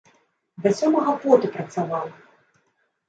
[0.63, 2.05] Да сёмага поту працаваў!